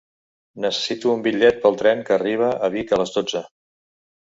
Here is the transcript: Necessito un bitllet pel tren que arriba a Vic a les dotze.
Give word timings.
Necessito 0.65 1.11
un 1.17 1.21
bitllet 1.29 1.61
pel 1.67 1.79
tren 1.85 2.03
que 2.11 2.19
arriba 2.19 2.51
a 2.71 2.75
Vic 2.79 2.99
a 2.99 3.05
les 3.05 3.19
dotze. 3.21 3.49